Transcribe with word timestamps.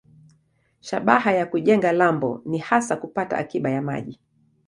Shabaha 0.81 1.31
ya 1.33 1.45
kujenga 1.45 1.91
lambo 1.91 2.41
ni 2.45 2.57
hasa 2.57 2.95
kupata 2.95 3.37
akiba 3.37 3.69
ya 3.69 3.81
maji. 3.81 4.19